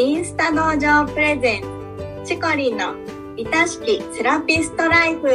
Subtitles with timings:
[0.00, 1.62] インスタ道場プレゼン
[2.24, 2.94] チコリンの
[3.36, 5.28] いたしきセラピストライフ。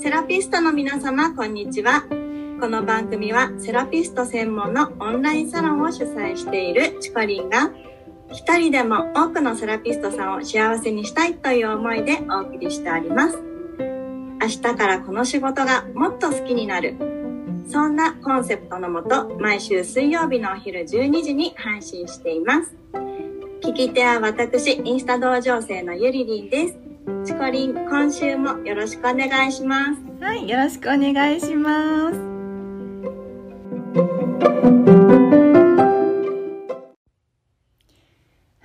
[0.00, 2.04] セラピストの皆様こんにちは。
[2.58, 7.70] この番組はセラピスト専門のオンラインサロンを主催しているチコリンが
[8.34, 13.38] 一人でも多くのセラピストさんを幸せにしたいという思いでお送りしております。
[14.42, 16.96] 明日からこの仕事がもっと好きになる。
[17.70, 22.74] そんなコンセプトのもと、毎週水曜日のお昼12時に配信しています。
[23.62, 26.76] 聞き手は私、インスタ同情生のゆりりんです。
[27.24, 30.22] チコリン、今週もよろしくお願いします。
[30.22, 32.34] はい、よろしくお願いします。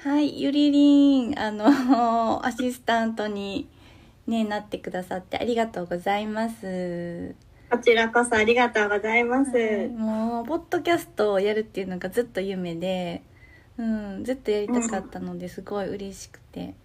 [0.02, 1.66] はい、ゆりりん、あの、
[2.46, 3.68] アシスタントに、
[4.28, 7.36] ね、なってくださってありがとうございます。
[7.70, 9.90] こちらこそありがとうございます。
[9.90, 13.24] もう、ポッドキャストをやるっていうのがずっと夢で、
[13.78, 16.76] うん、ずっとやりたかったのですごい嬉しくて、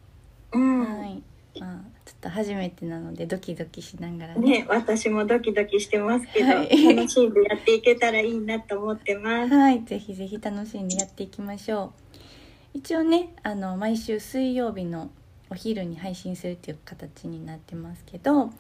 [0.53, 0.81] うん。
[0.81, 1.23] はい。
[1.61, 9.55] まあ、ちょっと初めてなのでドキドキしながらね、私もドキドキしてますけど、はい楽しんでやっていけたらいいなと思ってます。
[9.55, 12.05] はい、ぜひぜひ楽しんでやっていきましょう。
[12.75, 15.11] 一応ね、あの毎週水曜日の
[15.48, 18.50] お昼に配信するっていう形になってますけど、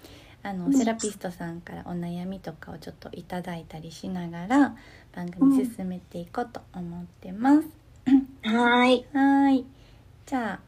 [0.44, 4.76] あのうんセラピストさんからお悩みとかをちょっといただいたりしながら
[5.14, 7.68] 番組進めていこうと思ってます。
[8.44, 9.06] はーい。
[9.12, 9.64] はい、
[10.26, 10.60] じゃあ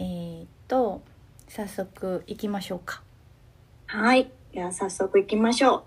[0.00, 1.02] えー、っと
[1.48, 3.02] 早速行きましょうか。
[3.86, 4.28] はい。
[4.52, 5.82] では早速行きましょう。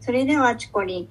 [0.00, 1.08] それではチコリン、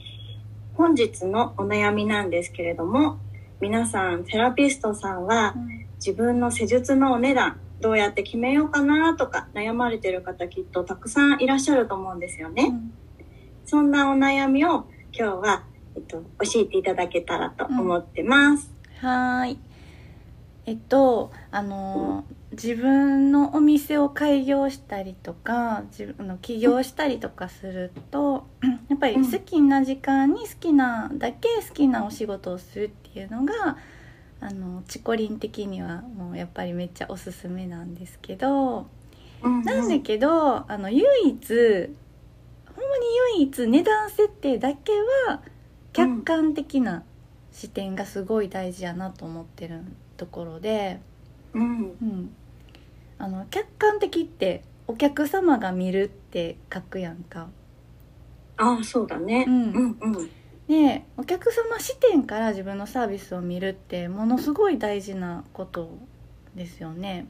[0.76, 3.18] 本日のお悩みなんですけれども、
[3.64, 5.56] 皆さん、セラピストさんは
[5.96, 12.64] 自分の施術のお値段、どうやって決めようかなとか悩まれてる方きっとたくさんいらっしゃると思うんですよね。
[12.64, 12.94] うん
[13.66, 14.86] そんなお悩みを
[15.18, 15.64] 今日は、
[15.96, 18.70] えっと、教えていただけたらと思ってます。
[19.00, 19.60] はーい。
[20.66, 28.48] えっと、あの、自分のお店を開業したりとか、自分の起業したりとかすると、
[28.90, 33.78] やっぱり好きな時間に好きなだけ好きなお仕事をするっていうのが、
[34.40, 38.88] あの、チコリン的にはもうやっぱりめっちゃおすすめなんですけど、
[39.42, 39.64] うんうん。
[39.64, 43.06] なんだけど、あの、唯一、ほんまに
[43.38, 44.92] 唯一値段設定だけ
[45.28, 45.42] は
[45.94, 47.04] 客観的な
[47.52, 49.82] 視点がすごい大事やなと思ってる
[50.18, 51.00] ところで、
[51.54, 51.80] うん。
[52.02, 52.36] うん、
[53.24, 57.48] あの客観的ってお客様が見るって書くやんか。
[58.58, 59.46] ああ、そうだね。
[59.48, 60.30] うんうんうん。
[60.68, 65.90] でお客様視点から自分のサービスを見るってものすごい大事なこと
[66.54, 67.28] ですよね。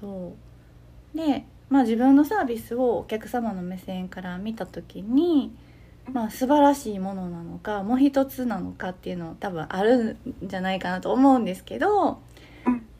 [0.00, 0.34] そ
[1.14, 5.56] うで、まあ、自分のサービスをお客様の目線から見た時に、
[6.12, 12.16] まあ、素晴らしいものなのかもう一つなのかっていうの多分あるんじゃないかなと思うんですけど、うん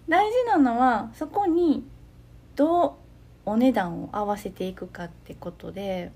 [0.08, 1.84] 大事なのはそこに
[2.56, 2.92] どう
[3.50, 6.10] お値段を合わせていくかってことで、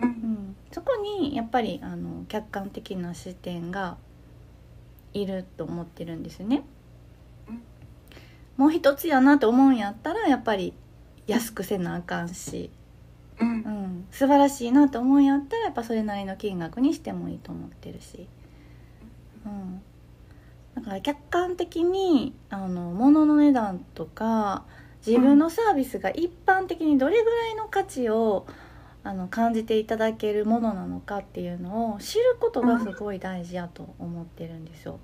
[0.00, 3.96] うん、そこにやっぱりあの客観的な視点が
[5.12, 6.64] いると思ってるんですね。
[8.56, 10.72] もう一つやなと思うんやったらやっぱり
[11.26, 12.70] 安くせなあかんし、
[13.38, 18.26] うんうん、素晴らしいなと思うんやったらやっぱそれなりの金額にしてもいいと思ってるし、
[19.44, 19.82] うん、
[20.76, 24.64] だから客観的にあの物の値段とか
[25.04, 28.46] 自分のサービスが一般的にどれぐらいの価値を
[29.02, 35.00] あの感じていただけるものなのかっていうのを知ることがすごい大事やと思ってるんですよ。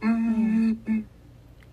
[0.00, 1.06] うんうんうん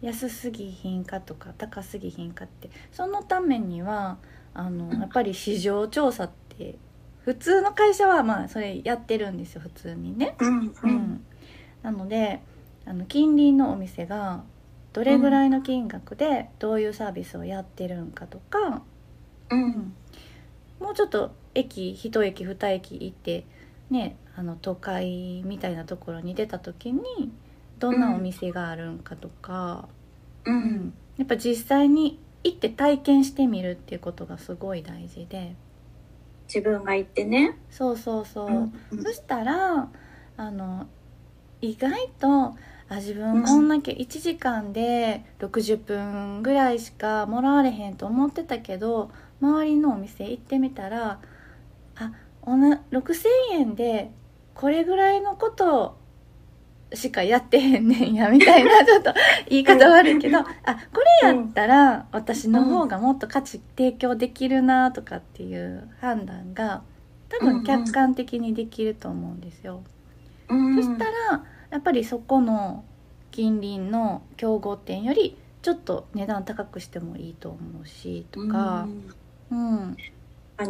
[0.02, 4.18] 安すぎひんかとか高すぎひんかってそのためには
[4.56, 6.76] あのやっぱり市場調査って
[7.24, 10.36] 普通の会社はまあそれやってるんですよ普通にね。
[10.40, 11.26] うんううんん、
[11.84, 12.42] なので
[12.86, 14.44] あの近隣のお店が
[14.94, 18.84] どれぐらいの金額でどういうサービスをやってるんかとか、
[19.50, 19.94] うん。
[20.80, 23.46] もうちょっと駅一駅二駅行って
[23.90, 27.02] ねあの都会みたいなところに出た時に
[27.80, 29.88] どんなお店があるんかとか。
[30.46, 30.56] ううん。
[30.56, 35.56] ん、やっぱ実際に行って体験してみるっていうことがすごい大事で。
[36.48, 37.58] 自分が言ってね。
[37.70, 39.04] そうそうそう、うん。
[39.04, 39.90] そしたら
[40.38, 40.88] あの
[41.62, 42.56] 意外と
[42.92, 51.22] あ自分こんだけ1時間で60分ぐらいしかもらわれへんと思ってたけど周りのお店行ってみたら
[51.96, 52.12] あ
[52.42, 54.12] おな6,000円で
[54.54, 55.98] これぐらいのこと
[56.94, 59.14] しかやってへんねんやみたいな ちょっと
[59.48, 60.50] 言い方悪いけどあこ
[61.24, 66.82] れやったら私の方がもっと価値提供できるなとかっていう判断が
[67.30, 69.82] 多分客観的にできると思うんですよ。
[70.50, 70.76] うん。
[70.76, 72.84] そしたらやっぱりそこの
[73.32, 78.88] 近隣の競合店よりちょっと値段高くしてもいいと思うしとか。
[79.50, 79.78] う、ん。
[79.80, 79.98] うん。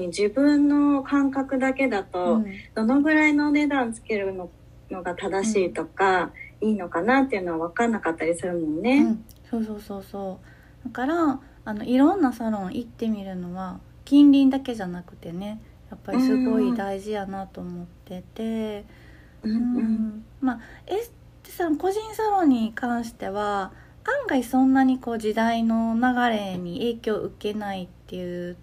[0.07, 2.45] 自分の感覚だけだうと、ん。
[2.75, 4.49] どのぐらいの値段つけるの
[4.89, 6.31] のが正しいとか、
[6.61, 9.03] いいのかなっていうのは分かんなかったりするもんうね。
[9.03, 10.39] ん、そうそうそうそ
[10.85, 10.87] う。
[10.87, 15.61] だからあのいろんなサロン行ってみるのは近隣だけじゃなくてね
[15.91, 19.10] やっぱりすごい大事やなと思ってて、うん
[19.43, 19.83] ううん。
[19.83, 23.71] んまあエステさん個人サロンに関しては
[24.03, 28.57] 案外そんなにこう時代の流れに影響を受けないっていう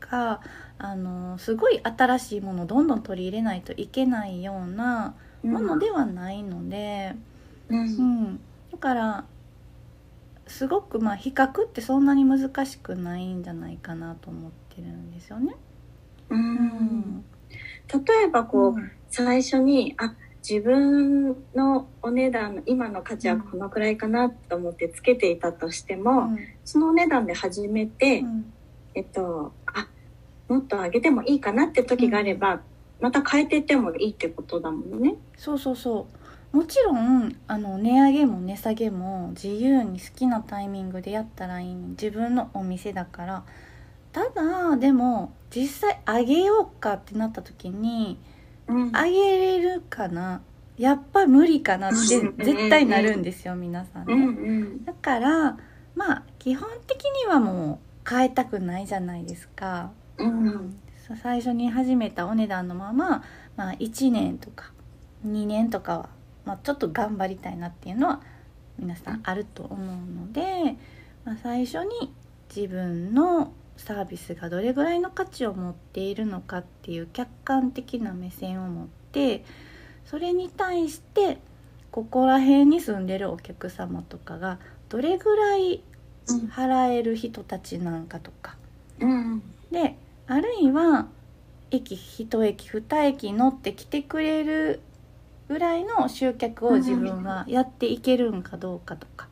[0.00, 0.40] か
[0.78, 5.14] あのすごい新しいものをどんどん取り入れないといけないような
[5.48, 7.14] ものではないので。
[7.68, 7.78] うん。
[7.78, 8.40] うん、
[8.70, 9.24] だから
[10.46, 15.56] すごくまあ比較ってそんなに難しくないんじゃないかなと思ってるんですよね。
[16.30, 17.24] ううんん。
[17.88, 20.14] 例えばこう、うん最初にあ
[20.48, 26.30] 自分のお値段の今の価値はこのくらいかなと思ってつけていたとしても、
[26.64, 28.52] そのお値段で始めて、うん。
[28.94, 29.86] えっとあ
[30.48, 32.62] もっと上げてもいいかなって時があれば、
[33.00, 35.14] また変えていってもいいってことだもんね。
[35.36, 36.06] そうそうそ
[36.52, 36.56] う。
[36.56, 43.44] もちろんあの値上げも値下げも自由に好きなタイミングでやったらいい自分のお店だから。
[44.12, 48.18] ただでも実際上げようかってなった時に
[48.68, 48.92] うん。
[48.92, 50.42] 上げれるかな？
[50.78, 52.36] やっぱ無理かなってうん。
[52.38, 54.14] 絶対なるんですよ皆さんね。
[54.14, 54.84] うんうん。
[54.84, 55.56] だから
[55.94, 59.90] まあ基本的にはもう変えたくないじゃないですか。
[60.18, 63.24] うんさ最初に始めたお値段のまま、
[63.56, 64.72] まあ、1年とか
[65.26, 66.08] 2年とかは、
[66.44, 68.20] まあ、ちょっと頑張りたいなっていうのは
[68.78, 70.76] 皆さんあると思うので、
[71.24, 72.12] まあ、最初に
[72.54, 79.44] 自分のサービスがどれぐらいの価値を持っているのかっていう客観的な目線を持って
[80.06, 81.38] それに対して
[81.90, 84.58] ここら辺に住んでるお客様とかが
[84.88, 85.82] どれぐらい
[86.54, 88.56] 払える人たちなんかとか。
[89.00, 89.42] うん。
[89.70, 89.96] で
[90.26, 91.08] あるいは
[91.70, 94.80] 駅1駅2駅乗って来てくれる
[95.48, 99.31] ぐらいの集客を自分はやっていけるんかどうかとか、うん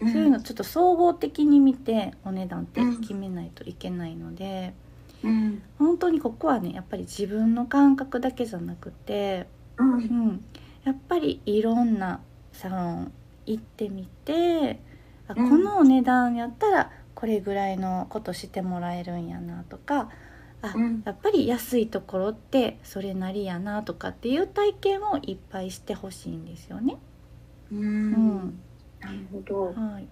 [0.00, 4.74] そういうのちょっと総合的に見てお値段って決めないといけないので、
[5.22, 5.62] うん。
[5.78, 9.48] 本当にここはねやっぱり自分の感覚だけじゃなくて、
[9.78, 9.94] うん。
[9.94, 9.98] う
[10.32, 10.44] ん、
[10.84, 12.20] やっぱりいろんな
[12.52, 13.12] サロン
[13.46, 14.80] 行ってみて
[15.28, 15.64] あこうん。
[15.64, 20.10] のお値段やったらこれぐらいのことしてもらえるんやなとか
[20.62, 21.02] あ、うん。
[21.04, 26.98] やっぱり安いところってそれなりやなとかっていう体験をいっぱいしてほしいんですよね。
[27.72, 27.78] うん。
[27.80, 28.60] うん
[29.06, 29.66] なるほど。
[29.72, 30.06] はい、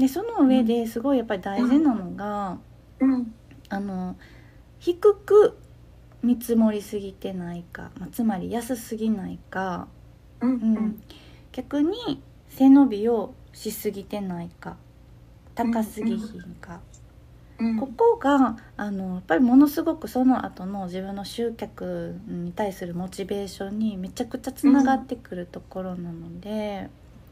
[0.00, 2.58] でその上ですごいやっぱり大事なのが、
[3.00, 3.34] うん。
[3.70, 4.16] あの
[4.78, 5.56] 低く
[6.22, 9.88] 見積もりすぎてないか、まあ、つまり安すぎないか、
[10.40, 10.50] うん。
[10.50, 11.02] うん、
[11.52, 14.76] 逆に背伸びをしすぎてないか
[15.54, 16.80] 高すぎひんか、
[17.58, 17.78] うん。
[17.78, 26.90] ここがあのやっぱりものすごくその後の自分の集客に対するモチベーションにめちゃくちゃつながってくるところなので、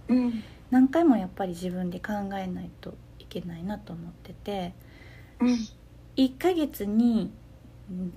[0.09, 4.75] うん何回もやっぱり自分で考えないといけないなと思ってて
[5.39, 5.59] うん。
[6.17, 7.31] 1ヶ月に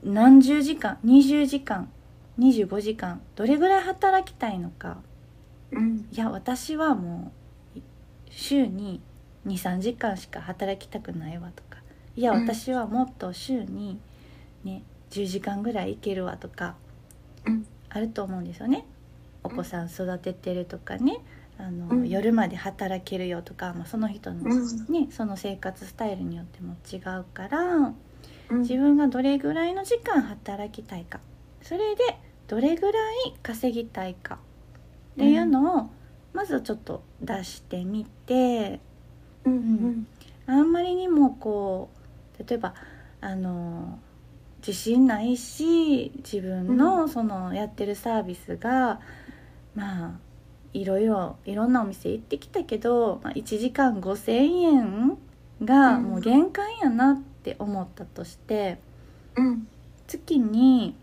[0.03, 1.91] 何十時間20時間
[2.39, 4.97] 25時間どれぐらい働きたいのか。
[5.71, 6.07] うん。
[6.11, 7.31] いや私はも
[7.75, 7.79] う
[8.29, 9.01] 週に
[9.45, 11.79] 23時間しか働きたくないわとか。
[12.15, 12.43] いやうん。
[12.43, 13.99] 私はもっと週に
[14.63, 16.75] ね10時間ぐらいいけるわとか
[17.45, 17.67] うん。
[17.89, 18.85] あると思うんですよね。
[19.43, 21.19] お子さん育ててるとかね
[21.57, 22.09] あの、うん。
[22.09, 24.85] 夜まで働けるよとか、まあ、その人の、うん。
[24.91, 27.93] ね、その生活スタイルによっても違うから
[28.49, 28.61] うん。
[28.61, 31.19] 自分がどれぐらいの時間働きたいか。
[31.61, 32.03] それで
[32.47, 34.39] どれぐらい稼ぎたいか。
[35.15, 35.89] っていうのを
[36.33, 38.81] まずちょっと出してみて
[39.45, 40.07] うんうん。
[40.47, 41.89] あんまりにもこ
[42.37, 42.75] う例えば
[43.21, 43.97] あの
[44.59, 48.99] 自信ないし自分のそのやってるサービスが、
[49.73, 50.19] まあ
[50.75, 55.17] いろいろいろんなお店行ってきたけど、まあ、1時間5,000円
[55.63, 58.77] がもう限界やなって思ったとして
[59.37, 59.67] うん。
[60.07, 60.95] 月に、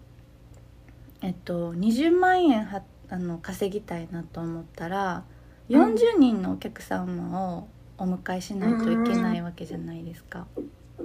[1.23, 5.25] えっと、20万円はあの稼ぎたいなと思ったら
[5.71, 5.95] うん。
[5.95, 10.47] 40人のお客様をお迎えしないといけないわけじゃないですか。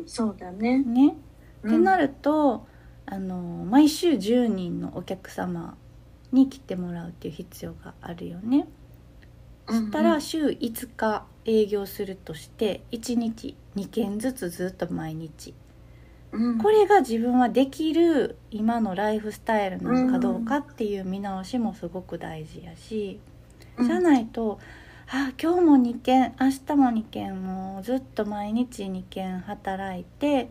[0.05, 0.79] そうだね。
[0.79, 1.15] ね、
[1.63, 1.69] うん。
[1.69, 2.67] ってなると
[3.05, 5.77] あの毎週10人のお客様
[6.31, 8.67] に来てもらうっていう必要があるよね。
[9.67, 15.53] そしたら週5日営業するとして1日2件ずつずっと毎日。
[16.31, 16.57] うん。
[16.57, 23.19] これが自分はできる今のライフスタイルなのかどうかっていう見直しもすごく大事やし、
[23.79, 24.59] じゃないと
[25.09, 30.49] 「あ今日も2件明日も2件もうずっと毎日2件働いて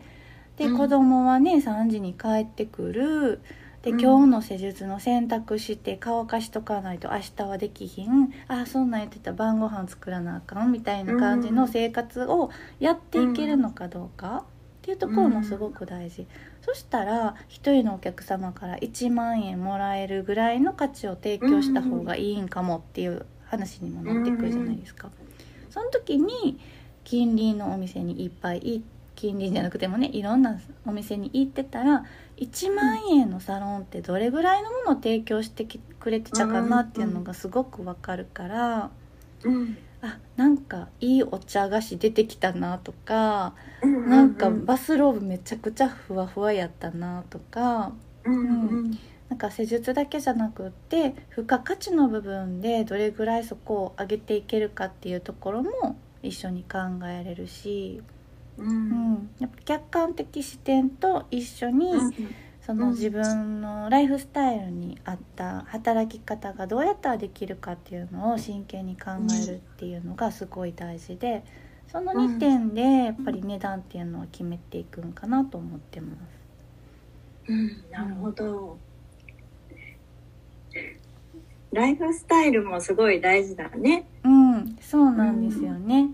[0.57, 0.77] で、うん。
[0.77, 3.41] 子供はね3時に帰ってくる
[3.87, 4.01] でうん。
[4.01, 8.33] 今日の施術の選択して乾かしとかないと明日はできひん。
[8.47, 9.31] あそんなん言ってた。
[9.31, 14.45] ら晩ご飯作らなあかんみたいな感じの生活をやっていけるのかどうか。
[14.87, 16.27] っていうところもすごく大事、
[16.61, 25.09] そしたら一人のお客様から1万円もらえるぐらいの価値を提供した方がいいんかもっていう話にもなってくるじゃないですか。
[25.69, 26.57] その時に
[27.03, 28.83] 近隣のお店にいっぱいい
[29.15, 32.05] 近隣じゃなくてもねいろんなお店に行ってたら
[32.37, 38.91] 1万円のサロンってどれぐらいのものを提供してきくれてたかなっていうのがすごくわかるから。
[39.43, 39.77] うん。
[40.01, 48.43] あなんかいいお茶菓子出てきたなとかうんなんかバスローブめちゃくちゃふわふわやったなとかうんう
[48.89, 56.77] んなんか施術だけじゃなくって付加価値の部分でどれぐらいそこを上げていけるかっていうところも一緒に考
[57.07, 58.01] えれるし、
[58.57, 58.95] ううん。
[58.95, 62.09] ん、やっぱ客観的視点と一緒に
[62.61, 62.91] そのうん。
[62.91, 69.11] 自分のライフスタイルに合った働き方がどうやったらできるかっていうのを真剣に考
[69.41, 71.43] えるっていうのがすごい大事で
[71.87, 76.47] その2点でやっぱり値段っていうのは決めていくんかなと思ってます。
[77.47, 77.89] うん。
[77.91, 78.79] なるほど。
[81.71, 84.05] ライフスタイルもすごい大事だね。
[84.23, 86.09] うん、そうなんですよね。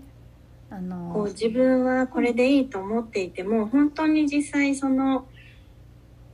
[0.74, 5.26] あのこう自分はこれでいいと思っていても本当に実際その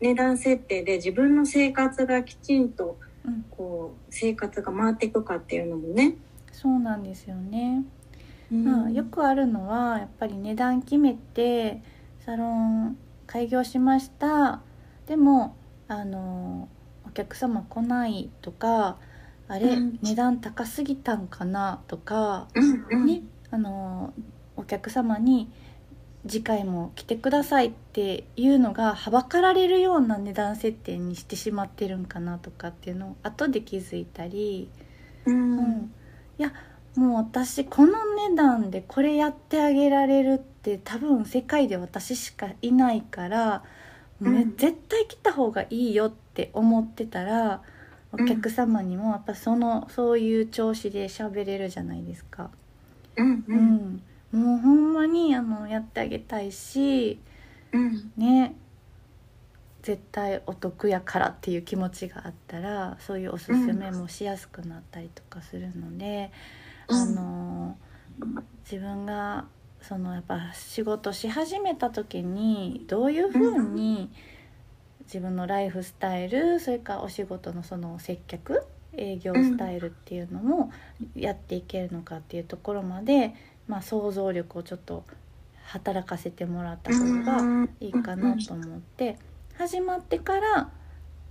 [0.01, 3.45] 値段設定で自分の生活がきちんとうん。
[3.51, 6.17] こう生活が回っていくかっていうのもね、
[6.53, 7.85] そうなんですよね。
[8.51, 11.83] まあ、よくあるのはやっぱり値段決めて
[12.25, 14.63] サロン開業しました。
[15.07, 15.55] でも
[15.87, 16.69] あの
[17.07, 18.97] お客様来ないとか
[19.49, 19.99] あれ、うん。
[20.03, 23.07] 値段高すぎたんかなとか、うんうん。
[23.07, 24.13] ねあの
[24.57, 25.51] お客様に
[26.27, 34.71] 次回も来てくださいっていうのがはばかられるような値段設定にしてしまってるんかなとかっていうのを後で気づいたり。
[35.27, 35.93] ううんん、
[36.39, 36.53] いや
[36.97, 43.65] もう私この値段でこれやってあげられるって多分世界で私しかいないから、
[44.21, 47.63] うんね絶対来た方がいいよって思ってたら
[48.13, 52.51] お客様にもやっぱそのそういう調子で喋れるじゃないですか。
[53.23, 53.61] うんううん。
[53.61, 57.21] ん、もうほんまにあのやってあげたいし
[57.73, 58.13] うん。
[58.17, 58.55] ね。
[59.83, 66.31] 絶対お得やからっていう気持ちがあったらそういうおすすめもしやすくなったりとかするので、
[66.89, 66.97] うん。
[66.97, 67.79] あの
[68.71, 69.47] 自分が
[69.81, 74.11] そのやっぱ仕事し始めた時にどういうふうに
[75.05, 78.67] 自分のライフスタイルそれからお仕事のその接客
[79.01, 80.73] 営業スタイルっていうのも
[81.17, 83.35] やっていけるのかっていうところまで、
[83.67, 85.05] まあ、想像力をちょっと
[85.65, 89.19] 働かせてもらった方がいいかなと思って
[89.57, 90.71] 始まってから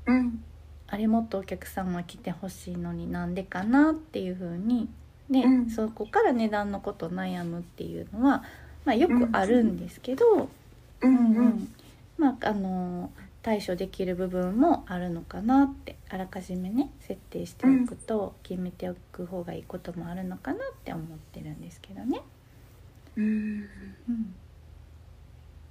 [0.06, 0.44] うん
[0.92, 4.90] あれもっとお客様来てほしいのになんでかなっていう風に
[5.30, 5.70] で、うん。
[5.70, 8.44] そこから値段のこと悩むっていうのは、
[8.86, 10.50] まあ、よくあるんですけど、
[11.02, 11.14] ううん。
[11.14, 11.18] ん。
[11.18, 11.76] うんうん。
[12.18, 13.12] まああの
[13.42, 22.22] 対処できる部分もあるのかなってあらかじめね設定しておくと決めておく方がいいこともあるのかなって思ってるんですけどね。
[23.16, 23.24] うん
[24.10, 24.36] うん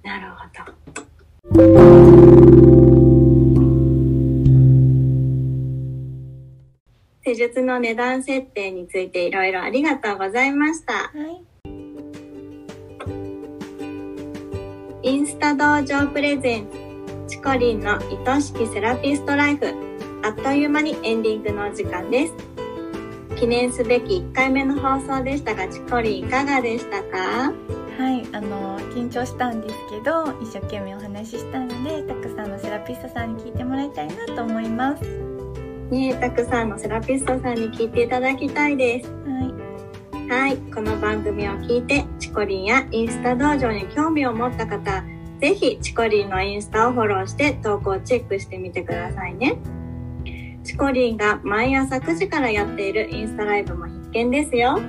[0.01, 0.79] なるほど
[7.23, 10.93] 施術の値段設定についていろいろありがとうございました。
[10.93, 11.09] は
[15.03, 16.88] い、インスタ道場プレゼンツ
[17.29, 19.67] チコリンの愛しきセラピストライフ。
[20.23, 22.33] あっという間にエンディングのお時間です。
[23.35, 27.53] 記念すべき1回目の放送でしたがチコリンいかがでしたか？
[27.99, 35.03] はい、あの緊張したんですけど一生懸命お話ししたのでたくさんのセラピストさんに聞いてもらいたいなと思います。
[35.91, 39.11] ねえたくさんのセラピストさんに聞いていただきたいです。
[39.11, 45.03] はい、はいこの番組を聞いてチコリンやインスタ道場に興味を持った方
[45.39, 49.57] ぜひチコリンのインスタをフォローして投稿チェックしてみてくださいね。
[50.63, 54.79] チコリンが毎朝9時からやっているインスタライブも必見ですよ。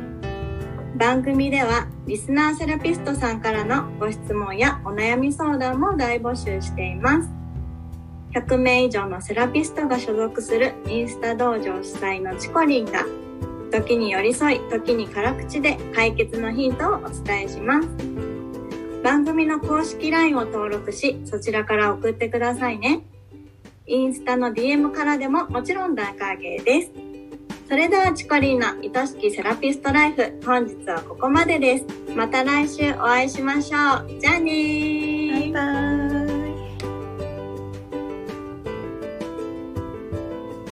[0.97, 7.31] 番組ではリスナーセラピストさんからのご質問やお悩み相談も大募集しています。
[8.35, 13.05] 100名以上のセラピストが所属するインスタ道場主催のチコリンが
[13.73, 18.30] 時に寄り添い時に辛口で解決のヒントをお伝えします。
[19.11, 23.01] 番組の公式 LINE を登録しそちらから送ってくださいね。
[23.85, 26.93] インスタの DM からでももちろん大歓迎です。
[27.69, 31.87] それではチコリーの愛しきセラピストライフ本日はここまでです。
[32.15, 34.21] また来週お会いしましょう。
[34.21, 35.33] じゃあねー。
[35.33, 36.10] バイバイ